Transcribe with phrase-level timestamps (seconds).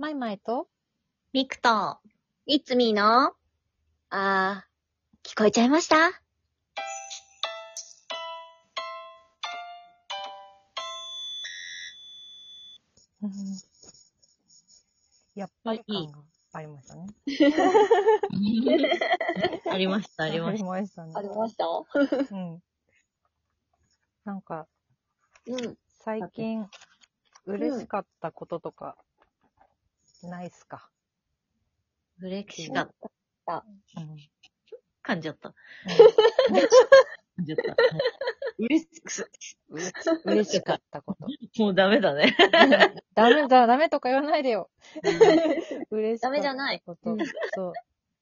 [0.00, 0.66] マイマイと、
[1.34, 1.98] ミクと、
[2.46, 3.34] いつみーの、
[4.08, 5.96] あー、聞こえちゃいました？
[15.34, 16.18] やっぱり感が
[16.54, 17.06] ありましたね。
[19.70, 20.64] ありました、ありました。
[20.64, 21.12] ましたね。
[21.14, 21.66] ありました？
[21.66, 21.84] う
[22.38, 22.62] ん。
[24.24, 24.66] なんか、
[25.46, 25.76] うん。
[25.98, 26.66] 最近、
[27.44, 28.96] 嬉しかったこととか、
[30.28, 30.90] ないっすか。
[32.20, 32.90] 嬉しかっ
[33.46, 33.64] た。
[33.96, 34.16] うん。
[35.04, 35.54] 噛んじゃった。
[37.38, 37.76] 噛んじゃった。
[40.24, 41.26] 嬉しかったこと。
[41.62, 42.36] もうダメだね。
[43.14, 44.70] ダメだ、ダメとか言わないでよ。
[45.90, 46.30] 嬉しかったこと。
[46.30, 47.18] ダメじゃないうん
[47.54, 47.72] そう。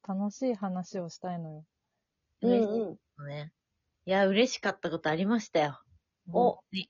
[0.07, 1.65] 楽しい話をしたいのよ。
[2.43, 3.53] 嬉しかったね。
[4.07, 5.81] いや、嬉しかったことありましたよ。
[6.33, 6.89] お、に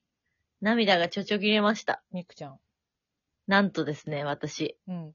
[0.60, 2.02] 涙がちょちょぎれました。
[2.12, 2.60] みくちゃん。
[3.48, 5.14] なんとですね、私、うん。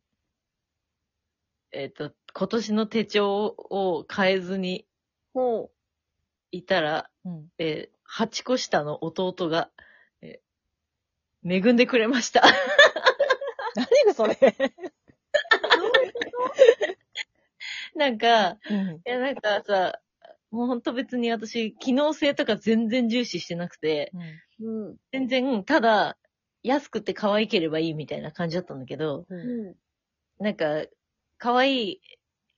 [1.71, 4.87] えっ、と、今年の手帳を変えずに
[5.33, 5.69] ほ
[6.51, 7.47] いたら、うん。
[7.59, 9.69] えー、8個下の弟が、
[10.21, 10.43] えー
[11.45, 12.41] 恵んでくれました。
[13.75, 14.37] 何がそれ？
[17.95, 18.95] なんか、うん。
[18.95, 19.99] いやなんかさ、
[20.51, 24.13] もうほんと別に私、機能性とか全然重視してなくて、
[24.59, 24.65] う。
[24.65, 24.97] うん。
[25.11, 26.17] 全然、ただ、
[26.63, 29.67] 安くて可愛ければいいみたいな感じだったんだけど、うん。
[29.69, 29.77] う
[30.39, 30.85] なんか、
[31.37, 32.01] 可愛い、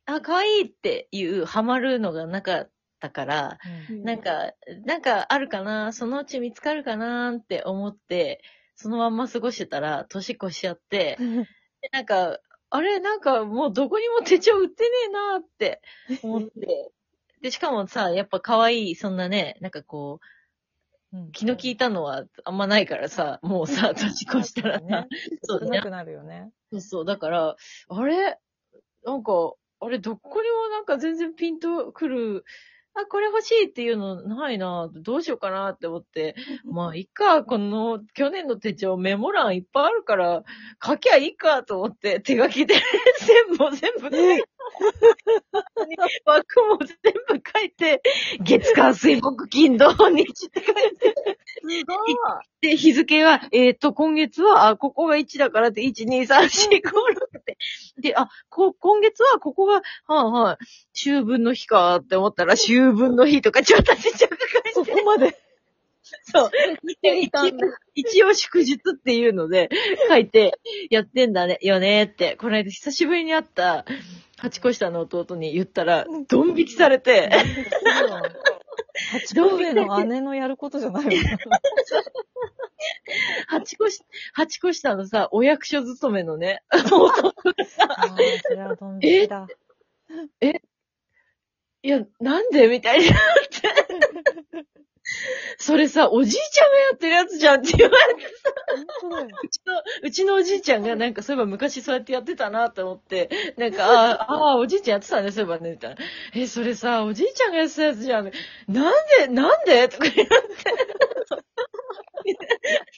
[0.06, 3.60] あ、可愛いっていう、ハマるのがなかったから、
[3.94, 4.04] ん。
[4.04, 4.54] なんか、
[4.86, 8.42] なんかあるかな、そのうち見つかるかなって思って、
[8.76, 11.18] そのまんま過ごしてたら、年越しちゃって、
[11.82, 12.40] でなんか、
[12.70, 15.82] あれ、なんかもうどこにも手帳売ってねえなって
[16.24, 16.92] 思って。
[17.42, 20.26] で、しかもさ、やっぱ可愛い、そんなね、なんかこう、
[21.16, 21.32] うん。
[21.32, 24.80] 気の利いたのはあんまないからさ、もうさ、 年越したら。
[24.80, 25.08] さね、
[25.44, 25.68] そうね。
[25.68, 26.52] 少なくなるよね。
[26.72, 27.56] そうそう、だから、
[27.90, 28.38] あれ？
[29.06, 32.46] なんか、あれ、どこにもなんか全然ピンとくる、
[32.96, 40.44] あ、これ欲しいっていうのないな、どうしようかなって思って、 まあ、いっか、この、去年の手帳メモ欄いっぱいあるから、
[40.84, 42.76] 書きゃいいかと思って、手書きで
[43.50, 44.10] 全部、全部
[46.26, 48.02] 枠も全部書いて、
[48.42, 51.16] 月火水木金土日って書いて、
[51.62, 52.16] すごい。
[52.62, 57.58] で、日付は、えっ、と、今月は、あ、ここが1だからって、1、2、3、4、5、6って。
[58.00, 59.84] で、あ、こ、今月は、ここが、はい
[60.32, 64.72] はい、秋分の日かって思ったら、秋分の日とか、ちょっとちっちゃく書いて。
[64.74, 65.38] そこまで。
[66.24, 66.52] そう。
[67.02, 67.68] ていたんだ。
[67.96, 69.70] 一応祝日っていうので、
[70.08, 70.60] 書いて、
[70.90, 72.36] やってんだね、よねって。
[72.38, 73.86] この間久しぶりに会った、
[74.42, 77.30] 8個下の弟に言ったら、ドン引きされて、
[79.12, 81.38] 八個上の姉のやることじゃないよね。
[83.52, 84.02] 8個し、
[84.38, 86.94] 8個下のさ、お役所勤めのね、ああ、そ
[88.50, 89.48] れはドン引きだ。
[91.82, 92.68] いや、なんで？
[92.68, 93.62] みたいになって。
[95.58, 98.22] それさ、おじいちゃんがやってるやつじゃんって言われて、
[99.02, 99.28] 本当だよ。
[99.44, 99.74] うちの、
[100.04, 105.98] うちのおじいちゃんがなんかそういえば昔そうやってやってたなと思って、なんか、ああ、ああ、おじいちゃんやってたね、そういえばね、みたいな。
[106.34, 108.32] え、それさ、おじいちゃんがやってたやつじゃん。
[108.68, 109.88] なんで、なんで？
[109.90, 110.56] とか言われて。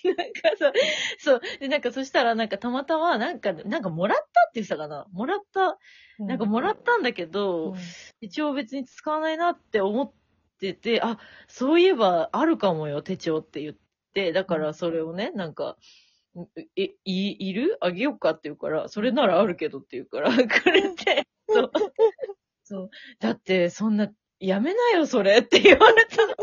[0.03, 0.71] なんかさ、
[1.19, 1.41] そう。
[1.59, 5.77] で、なんかそしたらなんかたまたま、なんか、なんかもらったって言ってたかなもらった、
[6.19, 7.75] なんかもらったんだけど、
[8.21, 10.15] 一応別に使わないなって思って
[10.73, 13.75] て、あ、そういえばあるかもよ、手帳って言っ
[14.13, 15.77] て、だからそれをね、なんか、
[16.77, 17.77] え、い、いる？
[17.81, 21.71] あげようかって言うから、それならあるけどって言うから、くれて、そう。
[22.63, 22.89] そう。
[23.19, 26.35] だって、そんな、やめなよ、それって言われたの。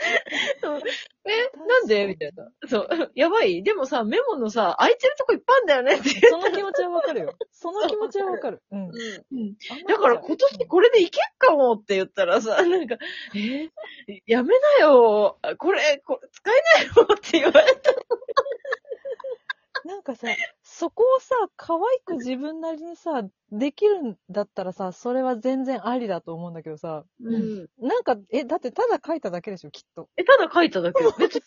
[0.62, 0.80] そう
[1.24, 1.30] え、
[1.66, 2.06] なんで？
[2.06, 2.50] みたいな。
[2.68, 2.88] そう。
[3.14, 7.34] やばいでもさ、メモのさ、空いてるとこいっぱいあんだよねって その気持ちはわかるよ。
[7.52, 8.62] その気持ちはわかる。
[8.72, 8.80] うん。
[8.80, 8.92] うん。
[9.32, 9.56] うん
[9.86, 12.96] だから今年これでいけっかもって言ったらさ、なんか、
[13.34, 13.38] え？
[13.38, 13.70] ー
[14.26, 17.92] やめなよ、これ、これ使えないよって言われた。
[19.90, 20.28] なんかさ、
[20.62, 27.68] そこをさ、可愛く自分なりにさ、できるんだったらさ、それは全然ありだと思うんだけどさ、うん。
[27.80, 30.08] なんか、え、だってただ書いただけでしょ、きっと。
[30.16, 31.12] え、ただ書いただけよ。
[31.18, 31.42] 別に、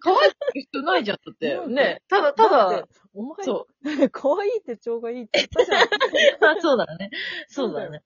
[0.00, 1.66] 可愛いって必要ないじゃん、だって。
[1.72, 2.02] ね。
[2.08, 3.68] ただ、ただだって、、お前、そ
[4.10, 5.82] 可愛い手帳がいいって言ったじゃん。
[6.58, 6.60] う。
[6.60, 7.10] そうだね。
[7.46, 8.02] そうだね。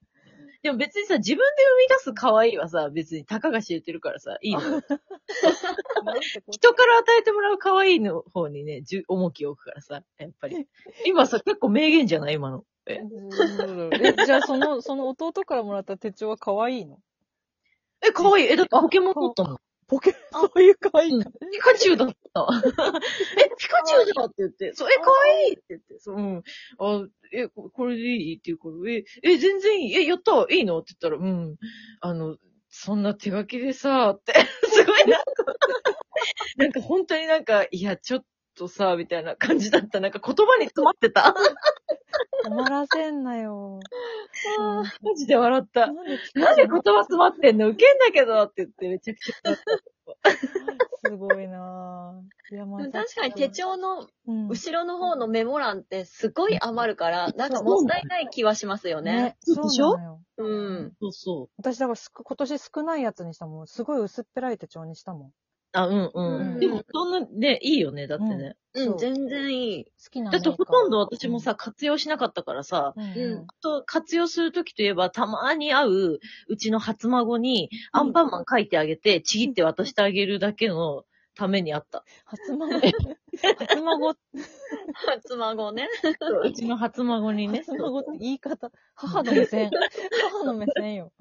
[0.62, 4.82] でも別にさ、自分で生み出す可愛いはさ、別にたかが知れてるからさ、いいのよ。
[6.50, 10.66] 人から与えてもらう可愛いの方にね、じゅ重きを置くからさ、やっぱり。
[11.06, 12.34] 今さ、結構名言じゃない？
[12.34, 12.64] 今の。
[12.86, 13.00] え？
[14.00, 16.98] え、じゃあその、その弟からもらった手帳は可愛いの？
[18.02, 18.46] え、可愛い。
[18.52, 19.58] え、だってポケモン取ったの。
[19.88, 21.30] ポケ、そういう可愛いか。
[21.50, 22.46] ピカチュウだった。
[23.40, 25.16] え、ピカチュウだって言って、そう、え、かわ
[25.48, 26.42] いいって言って、そう、うん。
[26.78, 29.96] あ、え、ここれでいいって言うから、え、え、全然いい。
[29.96, 30.78] え、やったいいの？
[30.80, 31.56] って言ったら、うん。
[32.00, 32.36] あの、
[32.68, 34.34] そんな手書きでさ、って、
[34.68, 35.24] すごいなんか、
[36.56, 38.24] なんか本当になんか、いや、ちょっ
[38.56, 40.00] とさ、みたいな感じだった。
[40.00, 41.34] なんか言葉に詰まってた。
[42.48, 43.80] 止まらせんなよ。
[45.02, 45.86] マジで笑った。
[45.86, 47.68] なんで言葉詰まってんの？
[47.68, 49.56] ウケんだけどって言ってめちゃくちゃ。
[51.04, 52.54] すごいなぁ。
[52.54, 59.12] いや、まあ確かに手帳のうん後ろの方のメモ欄ってすごい余るから、なんかもったいない気はしますよね。
[59.12, 59.92] ね、そうでしょ？
[59.92, 60.20] そうなのよ。
[60.38, 60.92] うん。
[61.00, 61.48] そうそう。
[61.58, 63.66] 私だからすく今年少ないやつにしたもん。
[63.66, 65.32] すごい薄っぺらい手帳にしたもん。
[65.72, 66.52] あ、うんうん。
[66.54, 68.56] うんでも、そんな、ね、いいよね、だってね。
[68.74, 69.84] そううん、全然いい。
[69.84, 76.18] 好きなだってほとんど私もさ、活用しなかったからさ、うん、うんと活用するときといえば、たまに会う、
[76.48, 81.04] うちの初孫に、アンパンマン書いてあげて、ちぎって渡してあげるだけの
[81.38, 82.04] ためにあった。
[82.24, 82.68] 初孫、
[83.58, 84.16] 初孫、
[85.06, 85.88] 初孫ね。
[86.44, 87.60] うちの初孫にね。
[87.60, 89.70] 初孫って言い方、母の目線。
[90.32, 91.12] 母の目線よ。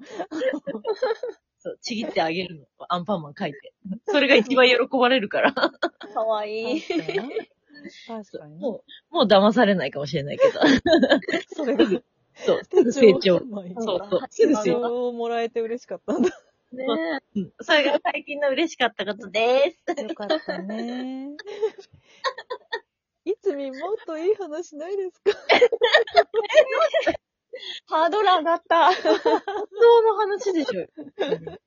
[1.68, 2.66] そう、ちぎってあげるの。
[2.88, 3.72] アンパンマン書いて。
[4.06, 5.52] それが一番喜ばれるから。
[5.52, 5.70] か
[6.24, 6.82] わいい。
[6.82, 7.30] 確かに。
[8.06, 8.58] 確かに。
[8.58, 8.82] も
[9.12, 10.60] う、もう騙されないかもしれないけど。
[11.54, 11.84] それが、
[12.34, 13.38] そう、すぐ成長。
[13.38, 14.20] そうそう。
[14.30, 15.08] すぐ成長。
[15.08, 16.30] をもらえて嬉しかったんだ。
[16.70, 16.84] ね
[17.34, 20.02] うんそれが最近の嬉しかったことです。
[20.02, 21.30] よかったね。
[23.24, 25.32] いつみもっといい話ないですか？
[27.86, 28.92] ハードル上がった。
[28.92, 29.08] そ
[30.02, 30.86] の話でしょ。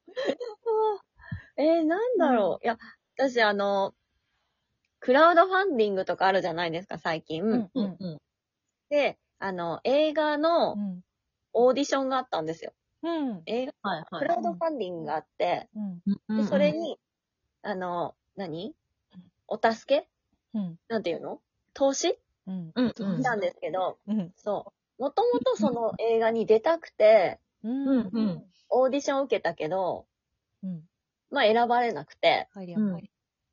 [1.57, 2.65] えー、なんだろう。
[2.65, 2.77] いや、
[3.17, 3.93] 私あの、
[4.99, 7.43] クラウドファンディングとかあるじゃないですか、最近。
[7.43, 8.21] うんうんうん。
[8.89, 11.03] で、あの、映画のうん。
[11.53, 12.71] オーディションがあったんですよ。
[13.03, 13.43] うん。
[13.45, 14.21] 映画、はいはい。
[14.21, 16.37] クラウドファンディングがあって、うん。
[16.37, 16.97] でそれに、
[17.61, 18.73] あの、何？
[19.47, 20.07] お助け？
[20.53, 20.79] うん。
[20.87, 21.41] なんていうの？
[21.73, 22.17] 投資？
[22.47, 22.71] うん。
[22.73, 24.33] うんうんしたんですけど、うん。
[24.37, 24.80] そう。
[25.01, 27.87] もともとその映画に出たくて、うん。
[27.87, 28.43] うんうん
[28.73, 30.05] オーディションを受けたけど、
[30.63, 30.81] うん。
[31.29, 33.11] まあ選ばれなくて、はい、やっぱり。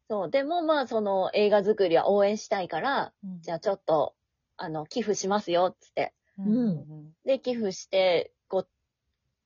[0.08, 0.30] そう。
[0.30, 4.14] でもまあその映画作りは応援したいから、うんじゃあちょっと、
[4.56, 6.14] あの、寄付しますよ、つって。
[6.38, 7.12] うん。
[7.24, 8.66] で、寄付して、こ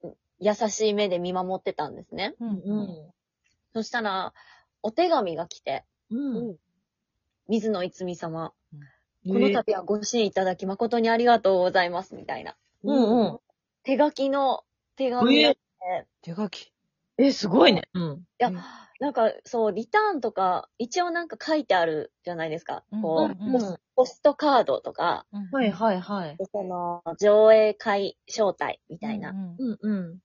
[0.03, 2.35] う、優しい目で見守ってたんですね。
[2.39, 2.49] うん。
[2.49, 2.81] ううん。
[2.83, 3.13] ん。
[3.73, 4.35] そしたら、
[4.83, 6.57] お手紙が来て、うん。
[7.49, 8.53] 水野いつみ様、
[9.25, 12.57] ここの度はご支援いただき誠にありがとうございます、みたいな。
[12.83, 13.39] うんうん。
[13.85, 14.65] 手書きの
[14.97, 16.73] 手紙が来て、手書き。
[17.19, 17.89] え、すごいね。
[17.95, 18.13] うん。
[18.19, 18.51] いや、
[18.99, 22.85] なんか、そう、リターンとか、一応なんか書いてあるじゃないですか。
[23.03, 26.37] こう、うんうんポストカードとか、うんはいはいはい。
[26.39, 29.31] でその、上映会招待みたいな。
[29.31, 30.19] うんうんうん。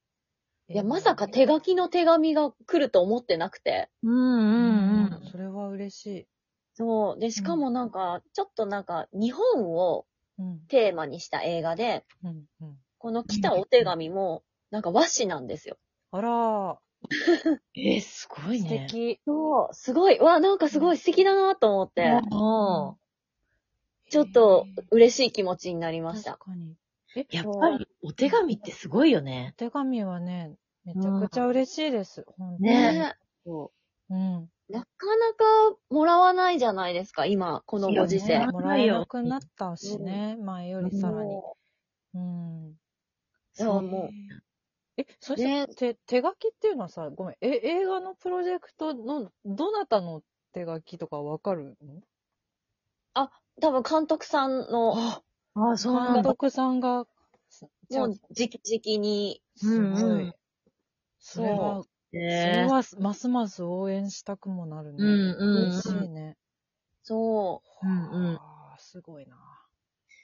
[0.70, 3.90] いや、まさか手書きの手紙が来ると思ってなくて。
[4.04, 6.28] うんううんんそれは嬉しい。
[6.78, 7.20] そう。
[7.20, 10.06] で、しかもなんか、ちょっとなんか、日本を
[10.38, 10.60] うん。
[10.68, 12.46] テーマにした映画で、うん。
[12.62, 12.78] うん。
[13.00, 15.78] この来たお手紙も、なんか和紙なんですよ。
[16.12, 16.78] あら ー、
[17.50, 17.60] うん。
[17.74, 18.86] え、すごい素ね。
[18.86, 19.20] 敵。
[19.26, 19.74] そう。
[19.74, 20.20] すごい。
[20.20, 22.96] わ、なんかすごい素敵だなと思って、あ
[24.12, 26.46] ちょっと嬉しい気持ちになりました確。
[26.46, 26.76] かに。
[27.16, 29.56] え、やっぱりお手紙ってすごいよね。
[29.58, 30.54] 手紙はね、
[30.86, 32.24] めちゃくちゃ嬉しいです。
[32.38, 32.70] 本当に。
[32.70, 33.72] ねそ
[34.12, 34.50] うん。
[34.70, 38.38] うなかなかもらわないじゃないですか、今、このご時世。
[38.40, 41.42] ねもらえなくなったしね、前よりさらに。
[41.42, 41.58] も
[42.14, 42.20] う。
[42.20, 42.72] ん。
[43.60, 44.16] いやも
[44.98, 45.02] う。
[45.02, 45.68] え、それね。
[45.68, 52.02] さ、手、手書きっていうのはさ、ごめん、え、映画のプロジェクトの、どなたの手書きとかわかるの？
[53.16, 53.30] う
[53.62, 55.24] 多分監督さんの、あ、
[55.56, 56.22] ああ、そうなんだ。
[56.22, 57.06] 監督さんが、
[57.90, 60.22] もう、直々に、すごい。
[60.22, 60.34] うんうん。
[61.20, 64.98] それは、それねは、ますます応援したくもなるね。
[65.00, 66.38] うんうん嬉しいね。
[67.04, 69.38] そうんうんはあすごいな。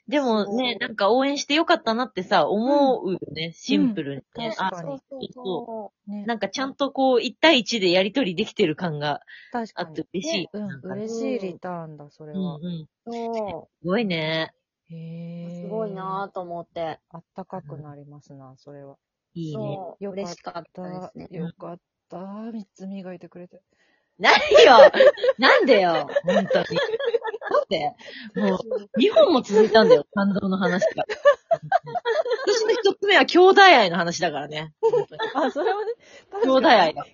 [0.07, 4.53] でもね、なんか応援してよかったなってさ、思うよね、シンプルにね。
[4.57, 6.25] あ確かにそうそうね。
[6.25, 9.21] なんかちゃんとこう、1対1でやりとりできてる感が
[9.75, 10.05] あって。
[10.13, 10.49] 嬉しい。
[10.51, 12.57] うん嬉しいリターンだ、それは。
[12.57, 12.81] うんうん。
[12.81, 12.87] う。
[13.05, 14.53] そすごいね。
[14.89, 14.97] へう。
[14.97, 15.61] え。
[15.61, 16.99] すごいなぁと思って。
[17.09, 18.97] あったかくなりますな、それは。
[19.33, 19.75] いいね。
[19.75, 20.03] そう。
[20.03, 21.27] よか嬉しかったですね。
[21.31, 22.17] よかった。
[22.51, 23.61] 三つ磨いてくれて。
[24.19, 24.31] 何
[24.63, 24.91] よ
[25.39, 26.45] なんでよ本当に。
[26.45, 26.61] だ
[27.63, 27.95] って、
[28.35, 31.03] もう、2本も続いたんだよ、感動の話が。
[32.45, 34.73] 私の一つ目は兄弟愛の話だからね。
[34.81, 35.93] 本当にあ、それはね、
[36.43, 37.03] 兄弟愛だ。
[37.03, 37.09] 兄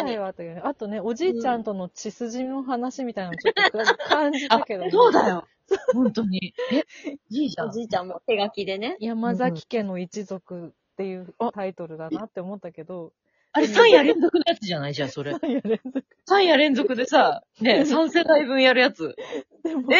[0.00, 0.62] 弟愛はあったよね。
[0.64, 5.46] あとね、おじいちゃんとの血筋の話みたいなのちょっと感じたけど、ね、そうだよ。
[5.92, 6.54] 本当に。
[6.72, 6.84] え、
[7.28, 7.68] じいちゃん。
[7.68, 8.96] おじいちゃんも手書きでね。
[9.00, 13.12] 山崎家の一族っていうタイトルだなって思ったけど、
[13.52, 14.94] あれ3夜連続のやつじゃない？
[14.94, 15.32] じゃあ、それ。
[15.32, 19.14] いや連続3夜連続でさ、ね、 3世代分やるやつ。
[19.62, 19.98] でも、えー、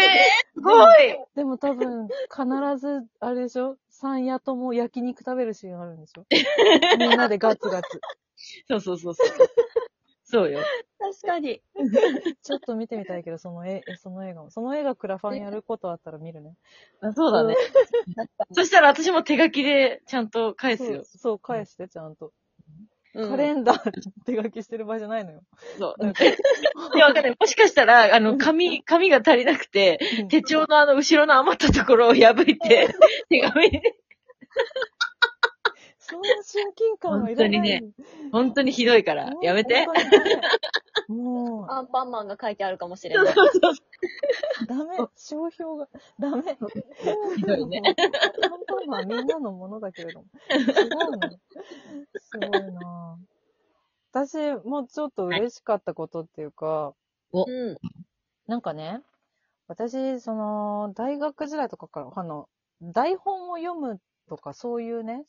[0.55, 3.77] すごいでも多分、必ず、あれでしょ？
[3.91, 6.25] 三夜とも焼肉食べるシーンあるんでしょ？
[6.99, 8.01] みんなでガツガツ。
[8.69, 9.27] そうそうそうそう。
[10.25, 10.61] そうよ。
[11.27, 11.63] 確かに。
[12.43, 14.51] ちょっと見てみたいけど、その絵、その映画も。
[14.51, 16.55] その映画クラファンやることあったら見るね。
[17.01, 17.55] あそうだね。
[18.53, 21.05] そしたら私も手書きでちゃんと返すよ。
[21.05, 22.27] そうそう、返して、ちゃんと。
[22.27, 22.33] うん
[23.17, 23.93] カレンダー
[24.27, 25.41] 手書きしてる場合じゃないのよ。
[25.79, 26.05] そう。
[26.05, 27.37] いや、わかんない。
[27.41, 32.95] もしかしたら、あの、紙、紙が足りなくて、手帳のあの、後ろの余ったところを破いて、
[33.31, 33.81] 手紙に、
[36.17, 37.51] そんな親近感はいらない。
[37.51, 37.83] 本当にね
[38.33, 39.87] 本当にひどいから、やめて。
[41.09, 43.33] もアンパンマンが書いてあるかもしれない。
[43.33, 43.37] う、
[44.67, 44.97] ダメ。
[45.17, 46.59] 商標が、ダメ。
[47.37, 47.83] ひどいね。
[47.87, 47.95] アン
[48.67, 50.27] パンマンはみんなのものだけれども。
[50.51, 51.31] 違うの。
[52.19, 53.37] すごいなぁ
[54.13, 56.95] 私もちょっと嬉しかったことっていうか、
[57.33, 57.77] うん。
[58.47, 59.03] なんかね、
[59.69, 62.49] 私、その、大学時代とかから、あの、
[62.81, 65.25] 台本を読むとか、そういうね、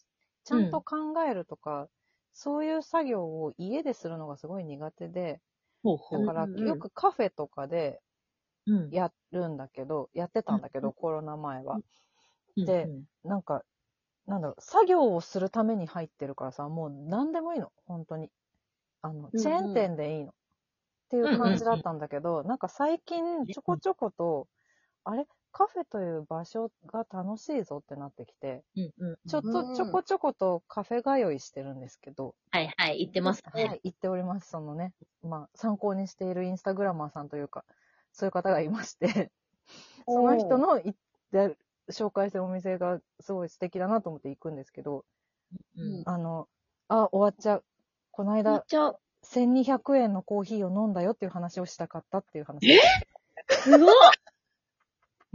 [0.47, 1.89] ちゃんと考えるとか、
[2.33, 5.41] そういう作業を家でするのがすごい苦手で。
[6.11, 8.01] だから、うんうんよくカフェとかで
[8.65, 8.91] うん。
[8.91, 11.81] やるんだけど、やってたんだけど、うんコロナ前は。
[12.57, 13.63] うんでうんなんか、
[14.27, 18.31] なんだろう、作業をするために入ってるからさ、もう何でもいいの、本当に。
[19.01, 20.31] あの、うんチェーン店でいいの。
[20.31, 20.35] っ
[21.09, 24.49] ていう感じだったんだけど、なんか最近ちょこちょこと、
[25.05, 25.27] あれ？
[25.51, 29.17] カフェという場所が楽しいぞってなってきて、うんうん。
[29.29, 33.79] ちょっうんとちょこちょことカフェ通いしてるんですけど、はいはい、言ってますはね。
[33.83, 34.49] い、行っております。
[34.49, 37.63] そのね、まあ、参考にしているインスタグラマーさんというか、
[38.11, 39.31] そういう方がいまして、
[40.05, 40.95] その人の行っ
[41.31, 41.57] て、
[41.89, 45.05] 紹介してるお店がすごい素敵だなと思って行くんですけど、
[45.77, 46.49] うんあの、
[46.89, 47.63] あ、終わっちゃう。
[48.11, 52.69] この間、じゃあ、1200円のコーヒーを飲んだよっていう話をしたかったっていう話。
[52.69, 52.79] え？
[53.49, 53.95] すごい